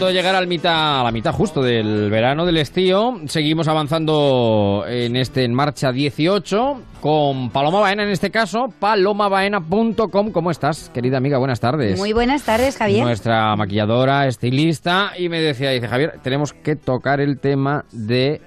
[0.00, 3.20] punto de llegar al mitad, a la mitad justo del verano del estío.
[3.26, 10.30] Seguimos avanzando en este En Marcha 18 con Paloma Baena en este caso, palomabaena.com.
[10.32, 11.36] ¿Cómo estás, querida amiga?
[11.36, 11.98] Buenas tardes.
[11.98, 13.04] Muy buenas tardes, Javier.
[13.04, 18.40] Nuestra maquilladora, estilista, y me decía, dice Javier, tenemos que tocar el tema de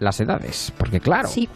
[0.00, 1.48] las edades, porque claro, Sí.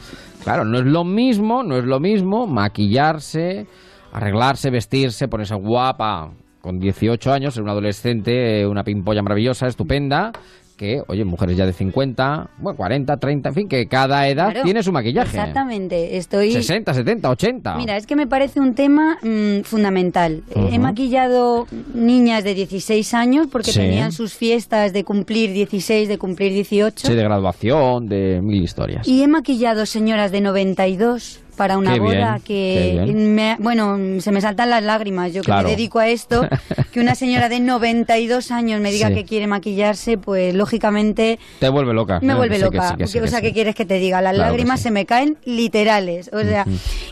[0.43, 3.67] claro, no es lo mismo, no es lo mismo maquillarse,
[4.11, 6.31] arreglarse, vestirse, ponerse guapa
[6.65, 10.33] con 18 años, ser un adolescente, una pimpolla maravillosa, estupenda,
[10.79, 14.65] que, oye, mujeres ya de 50, bueno, 40, 30, en fin, que cada edad Claro,
[14.65, 15.37] tiene su maquillaje.
[15.37, 16.53] Exactamente, estoy...
[16.53, 17.77] 60, 70, 80.
[17.77, 20.43] Mira, es que me parece un tema mm, fundamental.
[20.57, 23.81] Eh, He maquillado niñas de 16 años porque Sí.
[23.81, 27.07] tenían sus fiestas de cumplir 16, de cumplir 18.
[27.09, 29.07] Sí, de graduación, de mil historias.
[29.07, 34.41] Y he maquillado señoras de 92 para una Qué boda que, me- bueno, se me
[34.41, 35.33] saltan las lágrimas.
[35.33, 36.47] Yo que me dedico a esto,
[36.93, 39.15] que una señora de 92 años me diga Sí.
[39.15, 42.21] que quiere maquillarse, pues lógicamente Te vuelve loca.
[42.23, 42.89] me vuelve que loca.
[42.91, 43.41] sí, que sí, o sea.
[43.41, 44.21] ¿qué quieres que te diga?
[44.21, 46.31] Las Claro lágrimas se me caen literales.
[46.33, 46.65] O sea,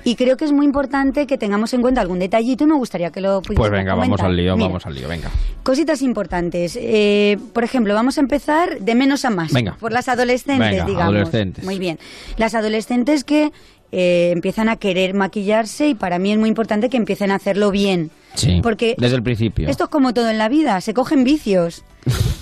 [0.05, 3.11] y creo que es muy importante que tengamos en cuenta algún detallito y me gustaría
[3.11, 5.31] que lo pudiéramos Pues venga, vamos al lío, Mira, vamos al lío, venga.
[5.63, 6.77] Cositas importantes.
[6.81, 9.53] Eh, por ejemplo, vamos a empezar de menos a más.
[9.53, 9.77] Venga.
[9.79, 11.15] Por las adolescentes, Venga, digamos.
[11.15, 11.65] adolescentes.
[11.65, 11.99] Muy bien.
[12.37, 13.53] Las adolescentes que
[13.93, 17.71] eh, empiezan a querer maquillarse y para mí es muy importante que empiecen a hacerlo
[17.71, 18.11] bien.
[18.35, 19.69] Sí, Porque desde el principio.
[19.69, 21.85] Esto es como todo en la vida, se cogen vicios.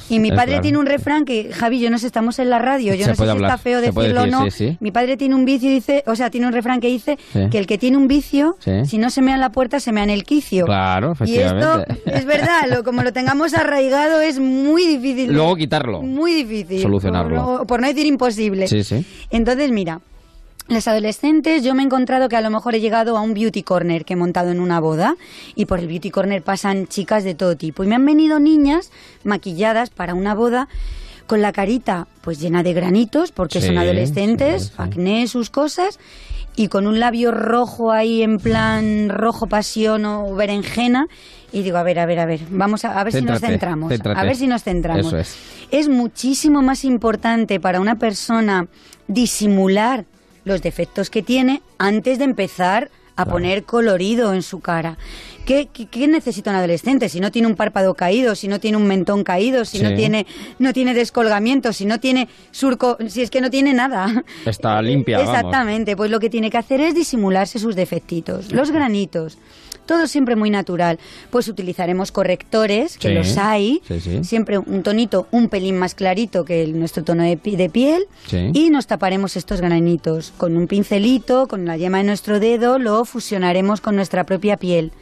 [0.08, 0.62] Y mi padre claro.
[0.62, 3.16] tiene un refrán que, Javi, yo no sé, estamos en la radio, yo Se no
[3.16, 4.44] sé si hablar, está feo decirlo o no.
[4.44, 4.76] sí, sí.
[4.78, 7.40] Mi padre tiene un vicio, dice, o sea, tiene un refrán que dice Sí.
[7.50, 10.04] que el que tiene un vicio, si no se mea en la puerta, se mea
[10.04, 10.64] en el quicio.
[10.64, 12.02] Claro, Y esto efectivamente.
[12.06, 15.32] es verdad, lo, como lo tengamos arraigado es muy difícil.
[15.32, 16.02] Luego quitarlo.
[16.02, 16.80] Muy difícil.
[16.82, 17.44] Solucionarlo.
[17.44, 18.68] Por no, por no decir imposible.
[18.68, 19.04] Sí, sí.
[19.30, 20.00] Entonces, mira,
[20.74, 23.62] las adolescentes, yo me he encontrado que a lo mejor he llegado a un beauty
[23.62, 25.16] corner que he montado en una boda
[25.54, 27.82] y por el beauty corner pasan chicas de todo tipo.
[27.84, 28.90] Y me han venido niñas
[29.24, 30.68] maquilladas para una boda
[31.27, 34.74] con la carita pues llena de granitos porque Sí, son adolescentes, sí, sí.
[34.78, 35.98] acné, sus cosas
[36.56, 41.06] y con un labio rojo ahí en plan rojo pasión o berenjena
[41.52, 43.90] y digo, a ver, a ver, a ver, vamos a, a ver si nos centramos.
[43.92, 44.20] céntrate.
[44.20, 45.06] A ver si nos centramos.
[45.06, 45.36] Eso es.
[45.70, 48.66] Es muchísimo más importante para una persona
[49.08, 50.05] disimular
[50.45, 53.33] los defectos que tiene antes de empezar a Claro.
[53.33, 54.96] poner colorido en su cara.
[55.45, 57.08] ¿Qué, qué, qué necesita un adolescente?
[57.11, 60.27] Si no tiene un párpado caído, si no tiene un mentón caído, si no tiene
[60.58, 64.24] no tiene descolgamiento, si no tiene surco, si es que no tiene nada.
[64.46, 65.34] Está limpia, vamos.
[65.34, 69.36] Exactamente, pues lo que tiene que hacer es disimularse sus defectitos, los granitos.
[69.90, 71.01] Todo siempre muy natural.
[71.30, 74.23] Pues utilizaremos correctores, que Sí, los hay, sí, sí.
[74.23, 78.05] siempre un tonito un pelín más clarito que el- nuestro tono de, de piel,
[78.52, 80.33] y nos taparemos estos granitos.
[80.36, 84.92] Con un pincelito, con la yema de nuestro dedo, lo fusionaremos con nuestra propia piel.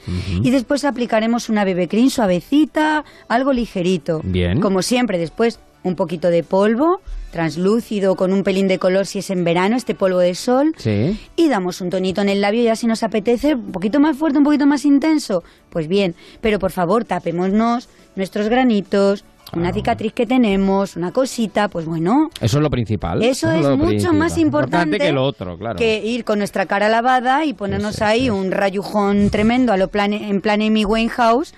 [0.42, 4.22] Y después aplicaremos una BB cream suavecita, algo ligerito.
[4.24, 4.58] Bien.
[4.60, 9.30] Como siempre, después un poquito de polvo, translúcido, con un pelín de color si es
[9.30, 10.74] en verano, este polvo de sol.
[10.76, 11.18] Sí.
[11.36, 14.38] Y damos un tonito en el labio ya si nos apetece, un poquito más fuerte,
[14.38, 15.42] un poquito más intenso.
[15.70, 19.24] Pues bien, pero por favor tapémonos nuestros granitos,
[19.54, 23.22] una cicatriz que tenemos, una cosita, pues bueno, Eso es lo principal.
[23.22, 24.16] eso es mucho principal.
[24.16, 25.76] más importante que lo otro, claro.
[25.76, 30.12] que ir con nuestra cara lavada y ponernos ahí un rayujón tremendo a lo plan,
[30.12, 31.54] en plan Amy Winehouse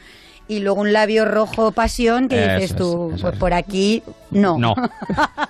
[0.47, 3.39] y luego un labio rojo pasión que Eso dices es, tú, pues es.
[3.41, 4.59] por aquí no.
[4.59, 4.75] No.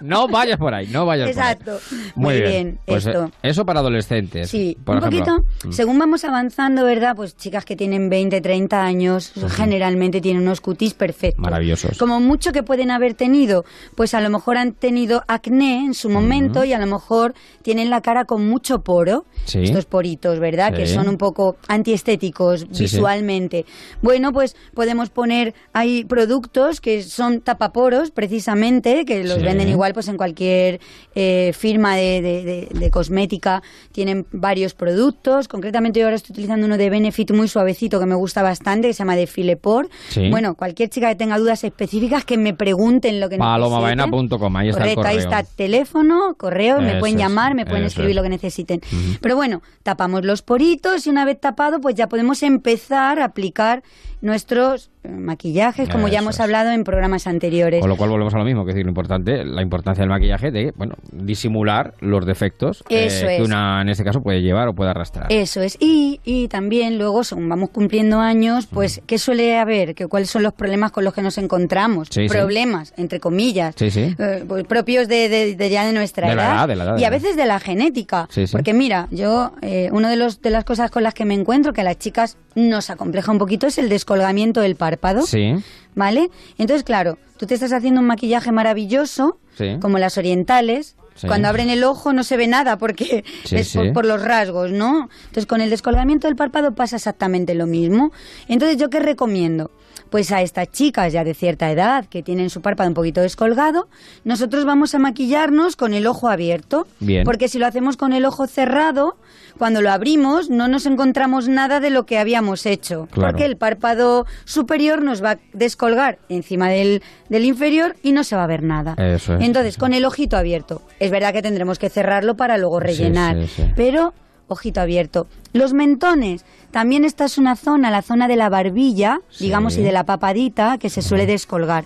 [0.00, 1.78] no vayas por ahí, no vayas Exacto.
[1.88, 2.12] por ahí.
[2.14, 3.24] Muy bien, Pues, esto.
[3.26, 4.48] eh, eso para adolescentes.
[4.50, 5.24] Sí, por un ejemplo.
[5.38, 5.72] poquito, Mm.
[5.72, 7.14] según vamos avanzando, ¿verdad?
[7.16, 11.42] Pues chicas que tienen 20, 30 años, generalmente tienen unos cutis perfectos.
[11.42, 11.98] Maravillosos.
[11.98, 13.64] Como mucho que pueden haber tenido,
[13.96, 17.90] pues a lo mejor han tenido acné en su momento y a lo mejor tienen
[17.90, 19.24] la cara con mucho poro.
[19.44, 19.60] Sí.
[19.62, 20.72] Estos poritos, ¿verdad?
[20.74, 22.84] Que son un poco antiestéticos sí.
[22.84, 23.64] visualmente.
[24.02, 29.42] Bueno, pues podemos poner ahí productos que son tapaporos, precisamente, que los Sí.
[29.42, 30.80] venden igual pues en cualquier
[31.16, 33.62] eh, firma de, de- de- de cosmética.
[33.92, 35.48] Tienen varios productos.
[35.48, 38.94] Concretamente yo ahora estoy utilizando uno de Benefit muy suavecito que me gusta bastante, que
[38.94, 39.88] se llama de Filepor.
[40.08, 40.30] Sí.
[40.30, 44.84] Bueno, cualquier chica que tenga dudas específicas que me pregunten lo que Palomabaena.com, ahí está
[44.84, 45.38] el Correcto, ahí correo.
[45.40, 48.16] está teléfono, correo, me pueden llamar, me pueden escribir es.
[48.16, 48.80] lo que necesiten.
[49.20, 53.82] Pero bueno, tapamos los poritos y una vez tapado, pues ya podemos empezar a aplicar
[54.20, 56.40] nuestros eh, maquillajes, como ya hemos es.
[56.40, 57.80] hablado en programas anteriores.
[57.80, 60.10] Con lo cual volvemos a lo mismo, que es decir, lo importante, la importancia del
[60.10, 63.08] maquillaje de, bueno, disimular los defectos eh,
[63.38, 65.26] que una en este caso puede llevar o puede arrastrar.
[65.32, 65.76] Eso es.
[65.80, 69.94] Y, y también luego, según vamos cumpliendo años, pues, ¿qué suele haber?
[69.94, 72.08] ¿Qué, ¿Cuáles son los problemas con los que nos encontramos?
[72.10, 72.28] Sí, sí.
[72.28, 73.74] problemas, entre comillas.
[73.76, 76.68] Sí, eh, pues, propios de, de- de ya de nuestra De la edad.
[76.68, 78.28] de la edad, y a la veces de la genética.
[78.52, 81.72] Porque mira, yo, eh, una de, los, de las cosas con las que me encuentro,
[81.72, 85.22] que a las chicas nos acompleja un poquito, es el descolgamiento del párpado.
[85.22, 85.54] Sí.
[85.94, 86.30] ¿Vale?
[86.58, 89.76] Entonces, claro, tú te estás haciendo un maquillaje maravilloso, Sí.
[89.80, 90.96] como las orientales.
[91.16, 91.26] Sí.
[91.26, 94.70] Cuando abren el ojo no se ve nada porque Sí, es por, por los rasgos,
[94.72, 95.08] ¿no?
[95.26, 98.10] Entonces, con el descolgamiento del párpado pasa exactamente lo mismo.
[98.48, 99.70] Entonces, ¿yo qué recomiendo?
[100.10, 103.88] Pues a estas chicas ya de cierta edad que tienen su párpado un poquito descolgado,
[104.24, 106.86] nosotros vamos a maquillarnos con el ojo abierto.
[106.98, 107.24] Bien.
[107.24, 109.16] Porque si lo hacemos con el ojo cerrado,
[109.58, 113.06] cuando lo abrimos no nos encontramos nada de lo que habíamos hecho.
[113.10, 113.32] Claro.
[113.32, 118.34] Porque el párpado superior nos va a descolgar encima del, del inferior y no se
[118.36, 118.94] va a ver nada.
[118.98, 119.80] Eso es, Entonces, eso.
[119.80, 120.82] con el ojito abierto.
[120.98, 123.36] Es verdad que tendremos que cerrarlo para luego Sí, rellenar.
[123.42, 123.64] sí, sí.
[123.76, 124.12] Pero
[124.50, 125.26] ojito abierto.
[125.52, 126.44] Los mentones.
[126.70, 129.44] También esta es una zona, la zona de la barbilla, Sí.
[129.44, 131.84] digamos, y de la papadita, que se suele descolgar.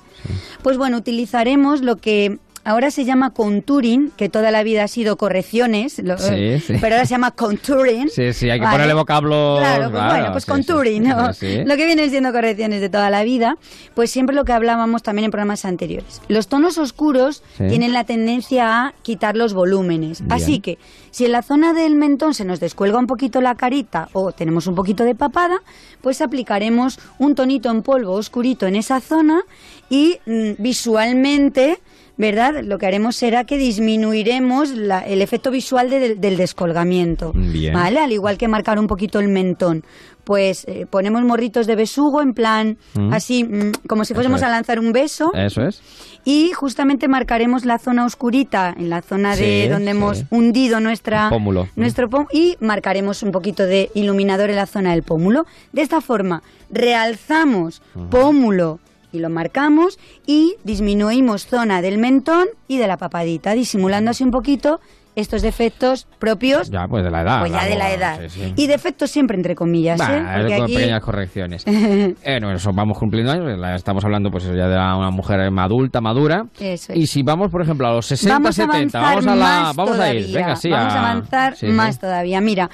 [0.63, 5.17] Pues bueno, utilizaremos lo que ahora se llama contouring, que toda la vida ha sido
[5.17, 6.75] correcciones, lo- Sí, sí.
[6.81, 8.09] pero ahora se llama contouring.
[8.09, 8.75] Sí, sí, hay que Vale.
[8.77, 9.61] ponerle vocablos.
[9.61, 11.03] Claro, pues claro, bueno, pues sí, contouring.
[11.05, 11.27] ¿no?
[11.29, 13.57] Lo que vienen siendo correcciones de toda la vida,
[13.95, 16.21] pues siempre lo que hablábamos también en programas anteriores.
[16.29, 20.21] Los tonos oscuros tienen la tendencia a quitar los volúmenes.
[20.21, 20.33] Bien.
[20.33, 20.79] Así que,
[21.11, 24.67] si en la zona del mentón se nos descuelga un poquito la carita o tenemos
[24.67, 25.59] un poquito de papada,
[26.01, 29.43] pues aplicaremos un tonito en polvo oscurito en esa zona
[29.91, 31.79] y mm, visualmente...
[32.17, 32.63] ¿Verdad?
[32.63, 37.33] Lo que haremos será que disminuiremos la- el efecto visual de- del descolgamiento.
[37.35, 37.75] Bien.
[37.75, 37.99] ¿Vale?
[37.99, 39.83] Al igual que marcar un poquito el mentón.
[40.23, 43.13] Pues eh, ponemos morritos de besugo en plan Mm.
[43.13, 44.47] así, mm, como si fuésemos es.
[44.47, 45.33] a lanzar un beso.
[45.35, 45.83] Eso es.
[46.25, 49.97] Y justamente marcaremos la zona oscurita, en la zona de donde sí.
[49.99, 51.69] hemos hundido nuestra, pómulo.
[51.77, 55.45] nuestro y marcaremos un poquito de iluminador en la zona del pómulo.
[55.73, 58.79] De esta forma, realzamos pómulo
[59.15, 64.31] y lo marcamos y disminuimos zona del mentón y de la papadita, disimulando así un
[64.31, 64.81] poquito
[65.17, 67.39] estos defectos propios Ya, pues de la edad.
[67.39, 68.21] pues ya de la edad.
[68.27, 68.53] sí, sí.
[68.57, 70.25] Y defectos siempre entre comillas, Bah, ¿eh?
[70.41, 71.65] Porque con aquí- pequeñas correcciones.
[71.67, 73.47] eh, no, eso vamos cumpliendo años.
[73.77, 76.47] Estamos hablando, pues, eso ya de una mujer adulta, madura.
[76.59, 76.99] Eso es.
[76.99, 79.73] Y si vamos, por ejemplo, a los 60, vamos a 70, avanzar vamos a la.
[79.77, 80.69] Vamos a ir, venga, sí.
[80.69, 81.67] Vamos a avanzar sí.
[81.69, 82.41] más todavía.
[82.41, 82.69] Mira,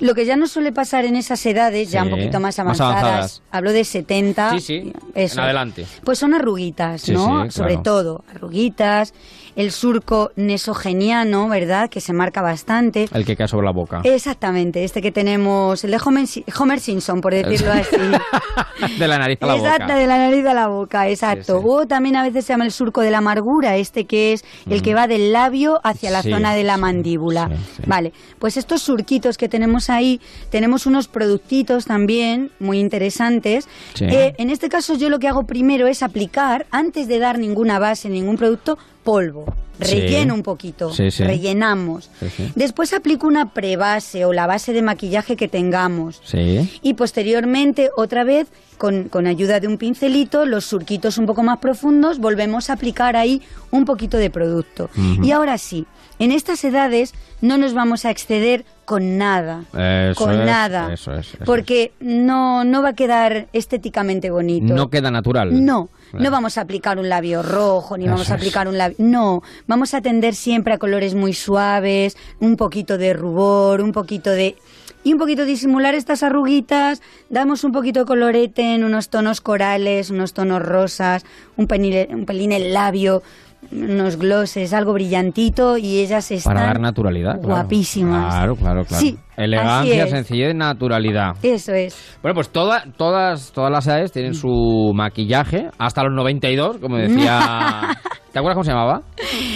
[0.00, 3.42] lo que ya nos suele pasar en esas edades, ya un poquito más más avanzadas,
[3.50, 4.50] hablo de 70.
[4.52, 5.38] Sí, sí, eso.
[5.38, 5.86] en adelante.
[6.04, 7.50] Pues son arruguitas, ¿no?
[7.50, 9.14] Sobre todo, arruguitas,
[9.56, 11.90] el surco nesogeniano, ¿verdad?
[11.90, 13.08] Que se marca bastante.
[13.12, 14.00] El que cae sobre la boca.
[14.04, 16.26] Exactamente, este que tenemos, el de Homer,
[16.58, 17.96] Homer Simpson, por decirlo así.
[18.98, 19.96] de la nariz a la Exacto, boca.
[19.96, 21.60] de la nariz a la boca, exacto.
[21.62, 24.82] O también a veces se llama el surco de la amargura, este que es el
[24.82, 27.50] que va del labio hacia la zona de la mandíbula.
[27.86, 30.20] Vale, pues estos surquitos que tenemos ahí,
[30.50, 33.68] tenemos unos productitos también muy interesantes.
[33.94, 34.04] Sí.
[34.04, 37.78] Eh, en este caso yo lo que hago primero es aplicar, antes de dar ninguna
[37.78, 38.78] base, ningún producto,
[39.10, 39.44] polvo.
[39.82, 39.94] Sí.
[39.94, 41.24] Relleno un poquito, Sí, sí.
[41.24, 42.10] rellenamos.
[42.54, 46.20] Después aplico una prebase o la base de maquillaje que tengamos.
[46.82, 48.46] Y posteriormente, otra vez,
[48.76, 53.16] con, con ayuda de un pincelito, los surquitos un poco más profundos, volvemos a aplicar
[53.16, 53.40] ahí
[53.70, 54.90] un poquito de producto.
[55.22, 55.86] Y ahora sí,
[56.18, 59.62] en estas edades no nos vamos a exceder con nada.
[59.72, 60.92] Eso con es, nada.
[60.92, 64.74] eso es, eso porque no, no va a quedar estéticamente bonito.
[64.74, 65.64] No queda natural.
[65.64, 66.24] No, Claro.
[66.24, 68.96] no vamos a aplicar un labio rojo, ni Eso vamos a aplicar un labio...
[68.98, 74.30] No, vamos a tender siempre a colores muy suaves, un poquito de rubor, un poquito
[74.30, 74.56] de...
[75.02, 80.10] Y un poquito disimular estas arruguitas, damos un poquito de colorete en unos tonos corales,
[80.10, 81.24] unos tonos rosas,
[81.56, 83.22] un pelín, un pelín el labio,
[83.72, 87.40] unos glosses, algo brillantito y ellas están Para dar naturalidad.
[87.40, 88.34] guapísimas.
[88.34, 89.00] Claro, claro, claro.
[89.00, 91.36] Sí, Elegancia, sencillez, naturalidad.
[91.42, 92.18] Eso es.
[92.22, 97.96] Bueno, pues toda, todas, todas las edades tienen su maquillaje, hasta los 92, como decía...
[98.32, 99.02] ¿Te acuerdas cómo se llamaba?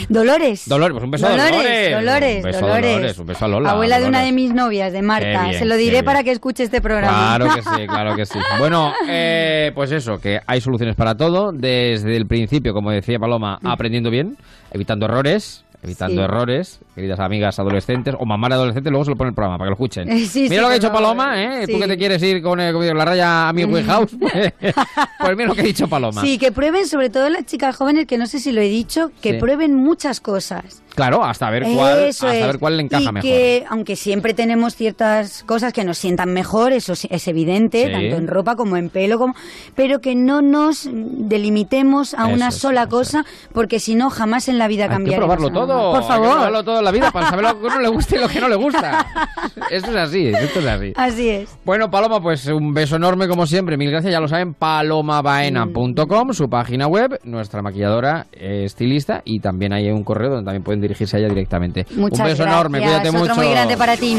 [0.08, 0.68] Dolores.
[0.68, 2.36] Dolores, pues un beso a Dolores, Dolores.
[2.36, 2.92] Un beso a Dolores.
[2.92, 5.44] Dolores, un beso a Lola, Abuela de una de mis novias, de Marta.
[5.44, 7.36] Bien, Se lo diré para que escuche este programa.
[7.36, 8.38] Claro que sí, claro que sí.
[8.58, 11.52] Bueno, eh, pues eso, que hay soluciones para todo.
[11.52, 14.36] Desde el principio, como decía Paloma, aprendiendo bien,
[14.72, 15.63] evitando errores.
[15.84, 16.22] Evitando.
[16.22, 16.24] Sí.
[16.24, 19.68] errores, queridas amigas adolescentes o mamás de adolescentes, luego se lo pone el programa para
[19.68, 20.08] que lo escuchen.
[20.24, 20.92] Sí, sí, mira lo que ha dicho.
[20.92, 21.66] Paloma, ¿eh?
[21.66, 24.52] Tú que te quieres ir con, eh, la raya a mi House, pues,
[25.20, 26.22] pues mira lo que ha dicho Paloma.
[26.22, 29.10] Sí, que prueben, sobre todo las chicas jóvenes, que no sé si lo he dicho,
[29.20, 30.83] que prueben muchas cosas.
[30.94, 32.46] Claro, hasta ver cuál, Eso hasta es.
[32.46, 33.22] ver cuál le encaja y mejor.
[33.22, 37.92] que, aunque siempre tenemos ciertas cosas que nos sientan mejor, eso es evidente, Sí.
[37.92, 39.34] tanto en ropa como en pelo, como,
[39.74, 44.48] pero que no nos delimitemos a Eso una es, sola cosa, porque si no, jamás
[44.48, 45.26] en la vida Hay que cambiaremos.
[45.36, 45.92] probarlo todo.
[45.92, 46.30] Por hay que favor.
[46.30, 48.40] probarlo todo en la vida para saber lo que uno le gusta y lo que
[48.40, 49.06] no le gusta.
[49.70, 50.92] Esto es así, esto es así.
[50.96, 51.58] Así es.
[51.64, 53.76] Bueno, Paloma, pues un beso enorme como siempre.
[53.76, 59.72] Mil gracias, ya lo saben, palomabaena.com, su página web, nuestra maquilladora eh, estilista y también
[59.72, 61.86] hay un correo donde también pueden dirigirse a ella directamente.
[61.90, 62.46] Muchas un beso gracias.
[62.46, 63.34] enorme, cuídate Otro mucho.
[63.36, 64.16] muy grande para ti.